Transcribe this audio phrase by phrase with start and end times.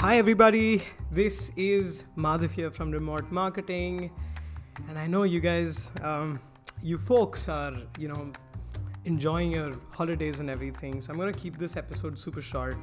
[0.00, 0.82] Hi, everybody.
[1.10, 4.10] This is Madhav here from Remote Marketing,
[4.88, 6.40] and I know you guys, um,
[6.82, 8.32] you folks, are you know
[9.04, 11.02] enjoying your holidays and everything.
[11.02, 12.78] So I'm gonna keep this episode super short,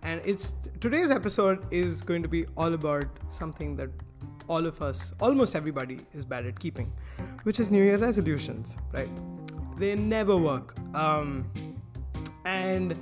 [0.00, 3.90] and it's today's episode is going to be all about something that
[4.48, 6.90] all of us, almost everybody, is bad at keeping,
[7.42, 8.78] which is New Year resolutions.
[8.94, 9.10] Right?
[9.76, 11.52] They never work, um,
[12.46, 12.96] and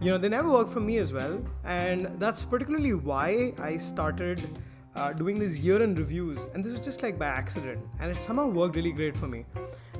[0.00, 1.40] you know they never work for me as well.
[1.64, 4.60] And that's particularly why i started
[4.94, 6.38] uh, doing these year-end reviews.
[6.54, 7.80] And this is just like by accident.
[8.00, 9.44] And it somehow worked really great for me.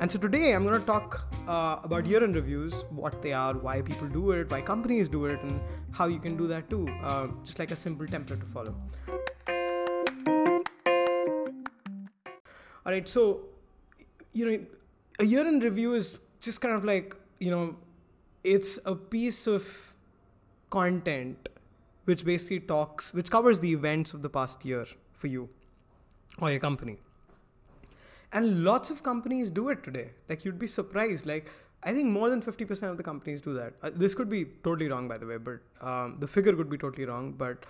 [0.01, 3.83] And so today i'm going to talk uh, about year-end reviews what they are why
[3.83, 6.89] people do it why companies do it and how you can do that too.
[7.03, 8.75] Uh, just like a simple template to follow.
[12.87, 13.41] All right so
[14.33, 14.65] you know
[15.19, 17.77] a year-end review is just kind of like you know
[18.45, 19.95] it's a piece of
[20.71, 21.49] content
[22.05, 25.49] which basically talks, which covers the events of the past year for you
[26.41, 26.99] or your company.
[28.33, 30.11] And lots of companies do it today.
[30.29, 31.27] Like you'd be surprised.
[31.27, 31.51] Like
[31.83, 33.75] I think more than 50% of the companies do that.
[33.83, 36.79] Uh, this could be totally wrong, by the way, but um, the figure could be
[36.79, 37.33] totally wrong.
[37.33, 37.65] But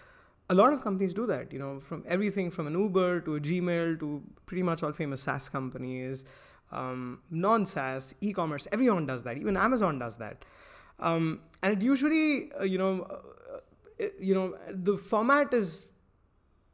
[0.48, 3.40] a lot of companies do that, you know, from everything from an Uber to a
[3.40, 6.24] Gmail to pretty much all famous SaaS companies,
[6.72, 9.36] um, non SaaS, e commerce, everyone does that.
[9.36, 10.44] Even Amazon does that.
[11.00, 15.86] Um, and it usually, uh, you know, uh, you know, the format is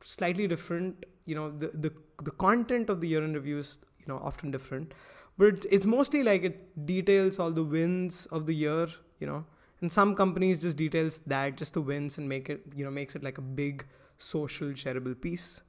[0.01, 1.05] slightly different.
[1.27, 4.93] You know, the the the content of the year-end reviews, you know, often different,
[5.39, 8.89] but it's mostly like it details all the wins of the year.
[9.21, 9.45] You know,
[9.81, 13.15] and some companies just details that just the wins and make it, you know, makes
[13.15, 13.87] it like a big
[14.19, 15.61] social shareable piece.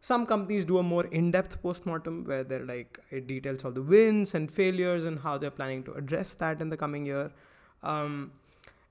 [0.00, 4.34] Some companies do a more in-depth postmortem where they're like it details all the wins
[4.34, 7.32] and failures and how they're planning to address that in the coming year.
[7.82, 8.32] Um,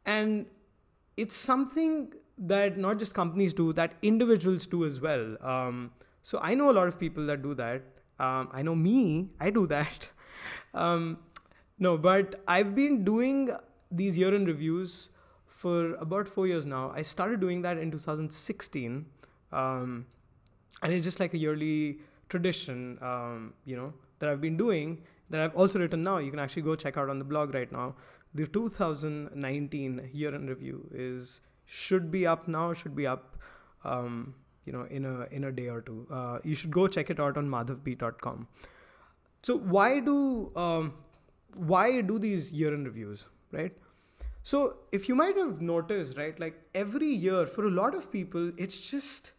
[0.05, 0.45] and
[1.16, 5.38] it's something that not just companies do, that individuals do as well.
[5.41, 7.83] Um, so I know a lot of people that do that.
[8.20, 10.09] Um, I know me, I do that.
[10.73, 11.20] Um,
[11.80, 13.49] no, but I've been doing
[13.89, 15.09] these year in reviews
[15.47, 16.92] for about four years now.
[16.93, 19.05] I started doing that in 2016.
[19.52, 20.05] Um,
[20.83, 21.99] and it's just like a yearly
[22.30, 26.17] tradition, um, you know, that I've been doing that I've also written now.
[26.17, 27.95] You can actually go check out on the blog right now
[28.37, 33.37] the 2019 year in review is should be up now should be up
[33.83, 34.33] um,
[34.65, 36.08] you know in a in a day or two.
[36.11, 38.47] Uh, you should go check it out on madhavb.com
[39.47, 40.93] so why do um,
[41.55, 43.76] why do these year in reviews right?
[44.43, 48.52] So if you might have noticed right like every year for a lot of people
[48.58, 49.31] it's just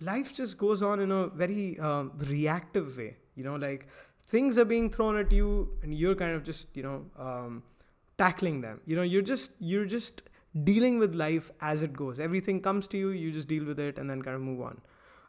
[0.00, 3.16] life just goes on in a very um, reactive way.
[3.34, 3.88] You know like
[4.26, 7.62] things are being thrown at you and you're kind of just you know um,
[8.18, 8.80] tackling them.
[8.84, 10.22] You know you're just you're just
[10.64, 12.20] dealing with life as it goes.
[12.20, 14.80] Everything comes to you you just deal with it and then kind of move on.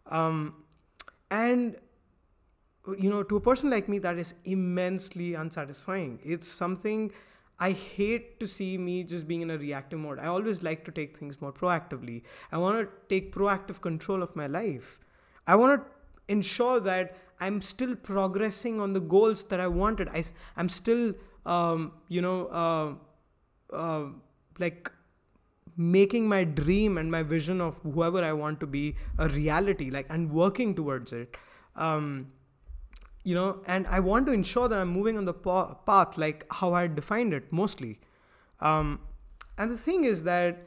[0.07, 0.55] Um,
[1.29, 1.75] and
[2.97, 6.19] you know to a person like me that is immensely unsatisfying.
[6.23, 7.11] It's something
[7.61, 10.19] i hate to see me just being in a reactive mode.
[10.19, 12.21] I always like to take things more proactively.
[12.51, 14.99] I want to take proactive control of my life.
[15.45, 20.07] I want to ensure that i'm still progressing on the goals that i wanted.
[20.09, 20.23] I,
[20.57, 21.13] i'm still
[21.49, 24.05] um, you know, uh, uh,
[24.59, 24.91] like
[25.77, 30.07] making my dream and my vision of whoever I want to be a reality, like,
[30.09, 31.37] and working towards it.
[31.75, 32.31] Um,
[33.23, 36.73] you know, and I want to ensure that I'm moving on the path like how
[36.73, 37.99] I defined it mostly.
[38.59, 38.99] Um,
[39.57, 40.65] and the thing is that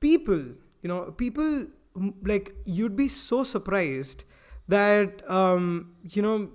[0.00, 0.38] people,
[0.82, 1.66] you know, people
[2.24, 4.24] like you'd be so surprised
[4.68, 6.50] that um, you know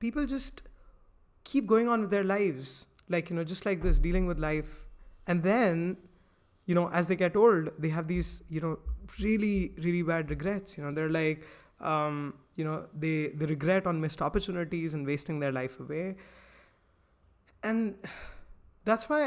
[0.00, 0.62] people just
[1.52, 4.86] keep going on with their lives like you know just like this dealing with life.
[5.26, 5.96] And then
[6.66, 8.78] you know as they get old they have these you know
[9.20, 10.78] really really bad regrets.
[10.78, 11.46] You know they're like
[11.80, 16.16] um, you know they they regret on missed opportunities and wasting their life away.
[17.62, 17.96] And
[18.84, 19.20] that's why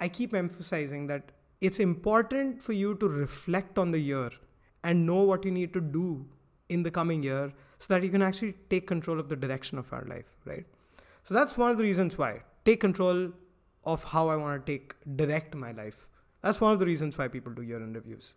[0.00, 1.32] i keep emphasizing that
[1.68, 4.30] it's important for you to reflect on the year
[4.84, 6.24] and know what you need to do
[6.68, 9.92] in the coming year so that you can actually take control of the direction of
[9.92, 10.66] our life right
[11.28, 12.40] so that's one of the reasons why.
[12.64, 13.32] Take control
[13.84, 16.08] of how I want to take direct my life.
[16.42, 18.34] That's one of the reasons why people do year end reviews.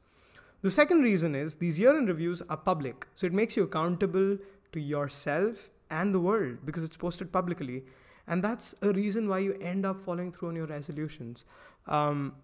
[0.61, 3.07] The second reason is these year end reviews are public.
[3.15, 4.37] So it makes you accountable
[4.73, 7.85] to yourself and the world because it's posted publicly.
[8.27, 11.45] And that's a reason why you end up following through on your resolutions.
[11.87, 12.35] Um,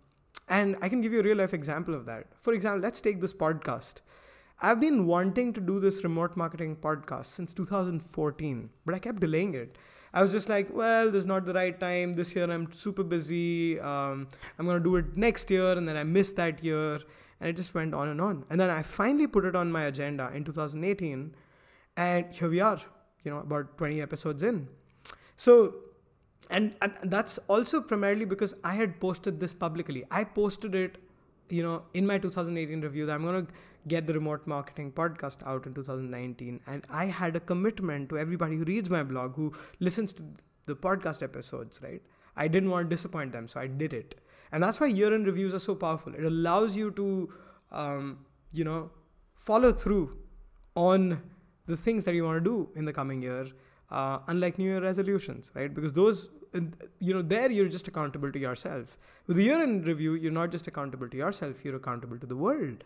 [0.48, 2.28] and I can give you a real life example of that.
[2.40, 3.96] For example, let's take this podcast.
[4.62, 9.54] I've been wanting to do this remote marketing podcast since 2014, but I kept delaying
[9.54, 9.78] it
[10.18, 12.16] I was just like, well, this is not the right time.
[12.16, 13.80] This year I'm super busy.
[13.80, 14.28] Um,
[14.58, 17.00] I'm gonna do it next year, and then I missed that year.
[17.40, 18.44] and it just went on and on.
[18.50, 21.36] And then I finally put it on my agenda in 2018,
[21.96, 22.80] and here we are,
[23.24, 24.68] you know, about 20 episodes in.
[25.46, 25.76] So,
[26.50, 30.04] and, and that's also primarily because I had posted this publicly.
[30.10, 30.98] I posted it,
[31.50, 33.52] you know, in my 2018 review that I'm going to
[33.88, 36.60] get the remote marketing podcast out in 2019.
[36.68, 40.24] And I had a commitment to everybody who reads my blog, who listens to
[40.66, 42.02] the podcast episodes, right?
[42.36, 44.16] I didn't want to disappoint them, so I did it.
[44.52, 46.14] And that's why year end reviews are so powerful.
[46.14, 47.34] It allows you to,
[47.72, 48.92] um, you know,
[49.36, 50.18] follow through
[50.76, 51.22] on
[51.66, 53.48] the things that you want to do in the coming year,
[53.92, 55.74] uh, unlike New Year resolutions, right?
[55.74, 56.30] Because those,
[57.00, 58.98] you know, there you're just accountable to yourself.
[59.28, 62.36] With the year end review, you're not just accountable to yourself, you're accountable to the
[62.36, 62.84] world.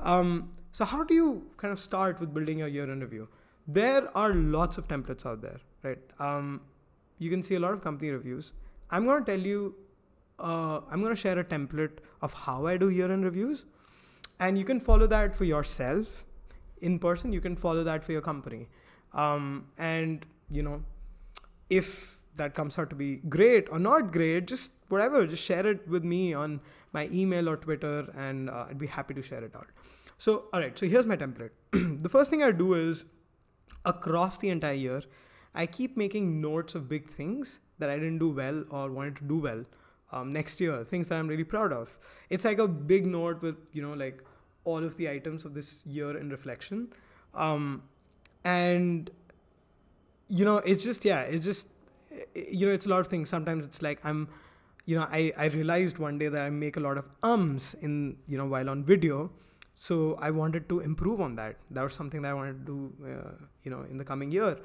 [0.00, 3.28] Um, so, how do you kind of start with building your year end review?
[3.66, 5.98] There are lots of templates out there, right?
[6.18, 6.60] Um,
[7.18, 8.52] you can see a lot of company reviews.
[8.90, 9.74] I'm going to tell you
[10.38, 13.64] uh, I'm going to share a template of how I do year end reviews.
[14.40, 16.24] And you can follow that for yourself
[16.80, 17.32] in person.
[17.32, 18.68] You can follow that for your company.
[19.12, 20.82] Um, and, you know,
[21.70, 25.86] if that comes out to be great or not great, just whatever, just share it
[25.88, 26.60] with me on
[26.92, 29.66] my email or Twitter, and uh, I'd be happy to share it out.
[30.16, 31.50] So, all right, so here's my template.
[32.02, 33.04] the first thing I do is
[33.84, 35.02] across the entire year,
[35.54, 39.24] I keep making notes of big things that I didn't do well or wanted to
[39.24, 39.64] do well
[40.12, 41.98] um, next year, things that I'm really proud of.
[42.30, 44.24] It's like a big note with, you know, like
[44.64, 46.88] all of the items of this year in reflection.
[47.34, 47.82] Um,
[48.44, 49.10] and,
[50.28, 51.68] you know, it's just, yeah, it's just,
[52.34, 53.28] you know, it's a lot of things.
[53.28, 54.28] Sometimes it's like I'm,
[54.84, 58.16] you know, I, I realized one day that I make a lot of ums in,
[58.26, 59.30] you know, while on video.
[59.74, 61.56] So I wanted to improve on that.
[61.70, 64.58] That was something that I wanted to do, uh, you know, in the coming year.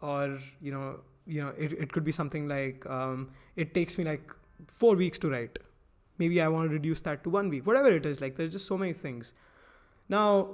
[0.00, 4.04] Or, you know, you know, it, it could be something like um, it takes me
[4.04, 4.30] like
[4.66, 5.58] four weeks to write.
[6.18, 8.20] Maybe I want to reduce that to one week, whatever it is.
[8.20, 9.32] Like, there's just so many things.
[10.08, 10.48] Now,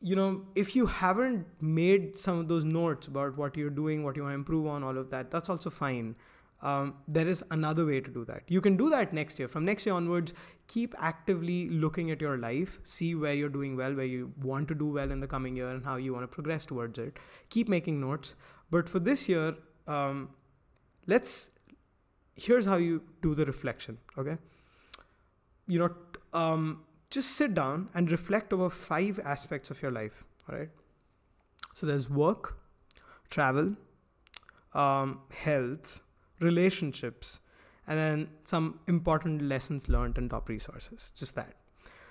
[0.00, 4.16] you know, if you haven't made some of those notes about what you're doing, what
[4.16, 6.14] you want to improve on, all of that, that's also fine.
[6.62, 8.42] Um, there is another way to do that.
[8.48, 9.46] You can do that next year.
[9.48, 10.32] From next year onwards,
[10.68, 14.74] keep actively looking at your life, see where you're doing well, where you want to
[14.74, 17.18] do well in the coming year, and how you want to progress towards it.
[17.50, 18.34] Keep making notes.
[18.70, 19.54] But for this year,
[19.86, 20.30] um,
[21.06, 21.50] let's
[22.36, 24.36] here's how you do the reflection okay
[25.66, 25.90] you know
[26.32, 30.70] um, just sit down and reflect over five aspects of your life all right
[31.74, 32.58] so there's work
[33.30, 33.76] travel
[34.74, 36.00] um, health
[36.40, 37.40] relationships
[37.86, 41.54] and then some important lessons learned and top resources just that.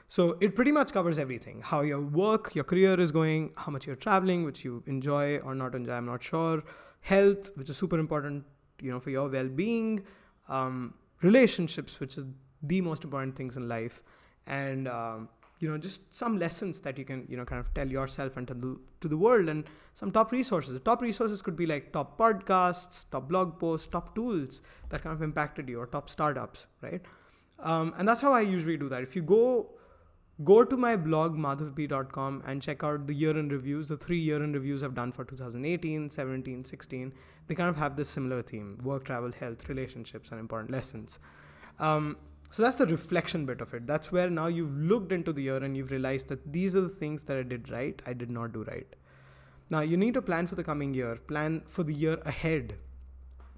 [0.07, 1.61] So it pretty much covers everything.
[1.61, 5.55] How your work your career is going how much you're traveling which you enjoy or
[5.55, 6.63] not enjoy i'm not sure.
[7.01, 8.45] Health which is super important
[8.81, 10.03] you know for your well-being.
[10.47, 12.25] Um, relationships which is
[12.61, 14.03] the most important things in life
[14.47, 17.87] and um, you know just some lessons that you can you know kind of tell
[17.87, 20.73] yourself and to the, to the world and some top resources.
[20.73, 25.15] The top resources could be like top podcasts top blog posts top tools that kind
[25.15, 27.01] of impacted you or top startups right?
[27.59, 29.01] Um, and that's how i usually do that.
[29.01, 29.69] If you go
[30.43, 34.43] go to my blog madhavb.com and check out the year in reviews the three year
[34.43, 37.13] in reviews i've done for 2018 17 16
[37.47, 41.19] they kind of have this similar theme work travel health relationships and important lessons.
[41.79, 42.17] Um,
[42.55, 45.57] so that's the reflection bit of it that's where now you've looked into the year
[45.57, 48.53] and you've realized that these are the things that i did right i did not
[48.53, 48.95] do right
[49.69, 52.75] now you need to plan for the coming year plan for the year ahead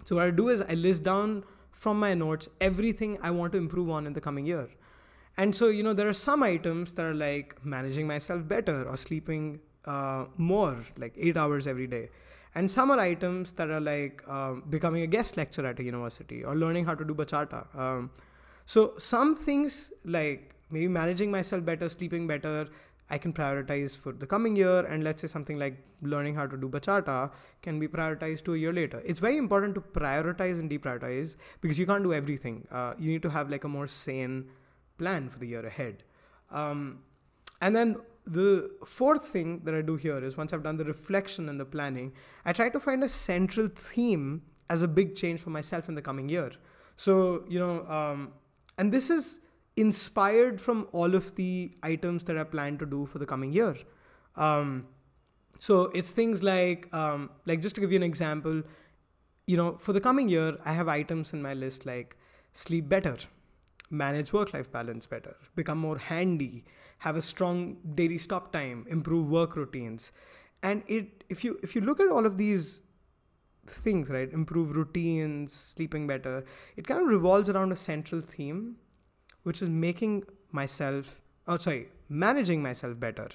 [0.06, 3.58] so what i do is i list down from my notes everything i want to
[3.58, 4.68] improve on in the coming year
[5.38, 8.98] and so, you know, there are some items that are like managing myself better or
[8.98, 12.10] sleeping uh, more, like eight hours every day.
[12.56, 16.44] And some are items that are like um, becoming a guest lecturer at a university
[16.44, 17.68] or learning how to do bachata.
[17.78, 18.10] Um,
[18.68, 22.68] so, some things like maybe managing myself better, sleeping better,
[23.10, 24.80] I can prioritize for the coming year.
[24.86, 27.32] And let's say something like learning how to do bachata
[27.62, 29.02] can be prioritized to a year later.
[29.06, 32.68] It's very important to prioritize and deprioritize because you can't do everything.
[32.70, 34.50] Uh, you need to have like a more sane
[34.98, 36.04] plan for the year ahead.
[36.52, 37.00] Um,
[37.62, 37.96] and then
[38.26, 41.66] the fourth thing that I do here is once I've done the reflection and the
[41.66, 42.12] planning,
[42.44, 46.02] I try to find a central theme as a big change for myself in the
[46.02, 46.52] coming year.
[46.98, 48.34] So, you know, um,
[48.78, 49.40] and this is
[49.76, 53.76] inspired from all of the items that I plan to do for the coming year.
[54.36, 54.88] Um,
[55.60, 58.64] so it's things like, um, like just to give you an example,
[59.46, 62.18] you know, for the coming year, I have items in my list like
[62.54, 63.18] sleep better,
[63.90, 66.66] manage work life balance better, become more handy,
[67.00, 70.12] have a strong daily stop time, improve work routines.
[70.64, 72.82] And it if you if you look at all of these
[73.76, 76.46] things, right, improve routines, sleeping better,
[76.76, 78.76] it kind of revolves around a central theme,
[79.44, 83.30] which is making myself, oh, sorry, managing myself better.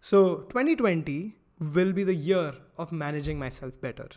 [0.00, 4.08] So 2020 will be the year of managing myself better.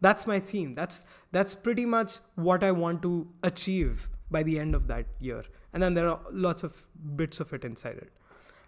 [0.00, 0.74] That's my theme.
[0.74, 5.44] That's that's pretty much what I want to achieve by the end of that year.
[5.72, 8.12] And then there are lots of bits of it inside it.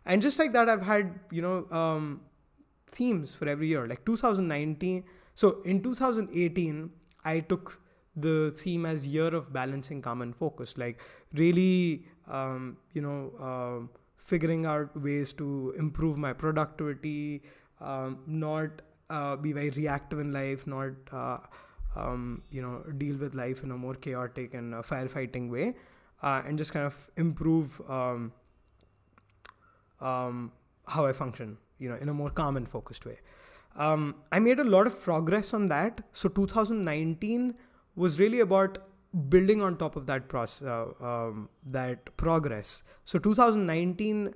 [0.06, 2.20] And just like that, I've had you know um,
[2.92, 3.86] themes for every year.
[3.86, 5.04] Like 2019.
[5.34, 6.90] So in 2018,
[7.24, 7.80] I took
[8.16, 10.76] the theme as year of balancing calm and focus.
[10.78, 11.00] Like
[11.32, 13.32] really, um, you know.
[13.40, 13.90] Um,
[14.24, 17.42] figuring out ways to improve my productivity,
[17.80, 21.36] um, not uh, be very reactive in life, not uh,
[21.94, 25.74] um, you know deal with life in a more chaotic and uh, firefighting way,
[26.22, 28.32] uh, and just kind of improve um,
[30.00, 30.52] um,
[30.86, 33.18] how I function, you know, in a more calm and focused way.
[33.76, 36.02] Um, I made a lot of progress on that.
[36.12, 37.54] So 2019
[37.96, 38.78] was really about
[39.28, 42.82] building on top of that process, uh, um, that progress.
[43.04, 44.34] So 2019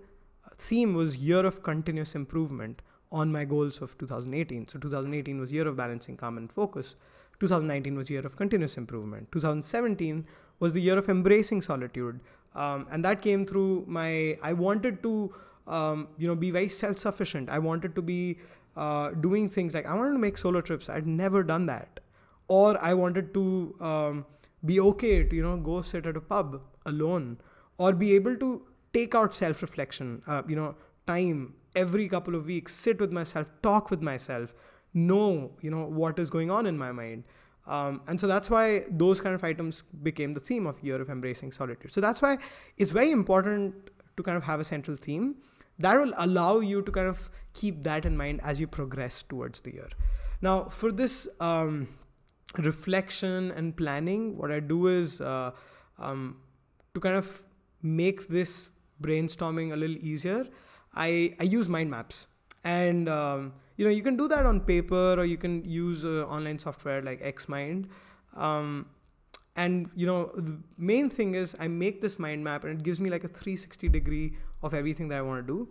[0.56, 4.68] theme was year of continuous improvement on my goals of 2018.
[4.68, 6.96] So 2018 was year of balancing calm and focus.
[7.40, 9.30] 2019 was year of continuous improvement.
[9.32, 10.26] 2017
[10.58, 12.20] was the year of embracing solitude,
[12.54, 14.36] um, and that came through my.
[14.42, 15.32] I wanted to,
[15.68, 17.48] um, you know, be very self-sufficient.
[17.48, 18.38] I wanted to be
[18.86, 20.88] uh, doing things like I wanted to make solo trips.
[20.88, 22.00] I'd never done that,
[22.46, 23.44] or I wanted to
[23.80, 24.26] um,
[24.64, 27.38] be okay to you know go sit at a pub alone.
[27.86, 30.74] Or be able to take out self-reflection uh, you know
[31.06, 34.54] time every couple of weeks sit with myself talk with myself
[34.92, 37.22] know you know what is going on in my mind.
[37.66, 41.10] Um, and so that's why those kind of items became the theme of year of
[41.10, 41.92] embracing solitude.
[41.92, 42.38] So that's why
[42.78, 45.36] it's very important to kind of have a central theme
[45.78, 49.60] that will allow you to kind of keep that in mind as you progress towards
[49.60, 49.88] the year
[50.40, 51.88] now for this um,
[52.56, 55.50] reflection and planning, what I do is uh,
[55.98, 56.38] um,
[56.94, 57.42] to kind of
[57.82, 58.70] make this
[59.02, 60.46] brainstorming a little easier.
[60.94, 62.26] I, I use mind maps
[62.64, 66.24] and um, you know you can do that on paper or you can use uh,
[66.24, 67.86] online software like xmind
[68.36, 68.86] um,
[69.64, 70.56] and you know the
[70.90, 73.88] main thing is i make this mind map and it gives me like a 360
[73.96, 74.26] degree
[74.62, 75.68] of everything that i want to do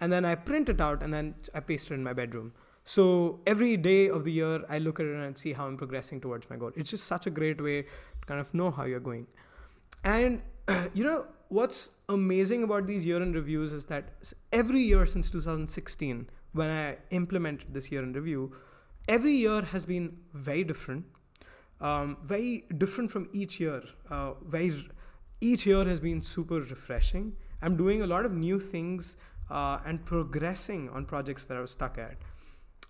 [0.00, 2.52] and then i print it out and then i paste it in my bedroom
[2.84, 6.20] so every day of the year, I look at it and see how I'm progressing
[6.20, 6.72] towards my goal.
[6.76, 9.26] It's just such a great way to kind of know how you're going.
[10.02, 10.42] And
[10.92, 14.10] you know what's amazing about these year in reviews is that
[14.52, 18.54] every year since 2016, when I implemented this year in review,
[19.06, 21.04] every year has been very different,
[21.82, 23.82] um, very different from each year.
[24.08, 24.86] Uh, very
[25.40, 27.32] each year has been super refreshing.
[27.60, 29.16] I'm doing a lot of new things
[29.50, 32.16] uh, and progressing on projects that I was stuck at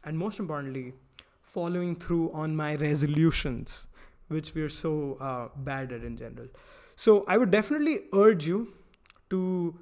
[0.05, 0.95] and most importantly,
[1.43, 3.89] following through on my resolutions,
[4.29, 6.49] which we're so uh, bad at in general.
[6.97, 8.73] So I would definitely urge you
[9.31, 9.79] to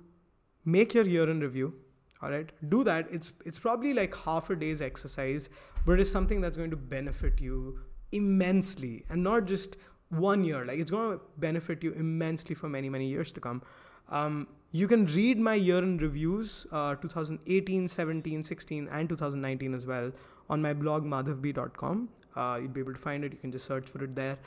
[0.64, 1.75] make your year in review.
[2.23, 3.07] All right, do that.
[3.11, 5.49] It's it's probably like half a day's exercise,
[5.87, 7.81] but it's something that's going to benefit you
[8.12, 9.76] immensely, and not just
[10.11, 10.64] one year.
[10.64, 13.62] Like it's going to benefit you immensely for many many years to come.
[14.09, 19.87] Um, you can read my year in reviews, uh, 2018, 17, 16, and 2019 as
[19.87, 20.12] well
[20.49, 22.09] on my blog madhavb.com.
[22.37, 23.33] Uh, you'll be able to find it.
[23.33, 24.38] You can just search for it there.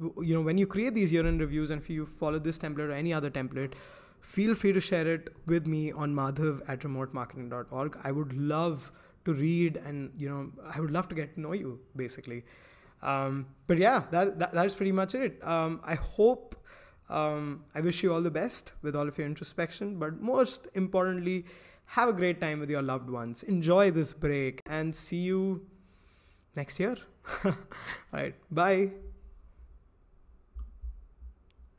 [0.00, 2.88] You know, when you create these year in reviews and if you follow this template
[2.88, 3.74] or any other template,
[4.20, 7.98] feel free to share it with me on madhav at remotemarketing.org.
[8.02, 8.90] I would love
[9.26, 12.44] to read and, you know, I would love to get to know you basically.
[13.02, 15.42] Um, but yeah, that, that, that is pretty much it.
[15.44, 16.56] Um, I hope
[17.08, 21.46] um, I wish you all the best with all of your introspection, but most importantly,
[21.86, 23.42] have a great time with your loved ones.
[23.42, 25.66] Enjoy this break and see you
[26.54, 26.96] next year.
[27.44, 27.54] all
[28.12, 28.90] right, bye.